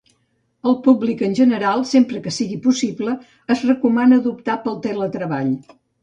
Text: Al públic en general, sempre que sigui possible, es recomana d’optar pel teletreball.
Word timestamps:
Al 0.69 0.75
públic 0.85 1.19
en 1.25 1.33
general, 1.39 1.83
sempre 1.89 2.21
que 2.27 2.33
sigui 2.37 2.57
possible, 2.63 3.13
es 3.57 3.61
recomana 3.69 4.19
d’optar 4.23 4.55
pel 4.65 4.79
teletreball. 4.87 5.53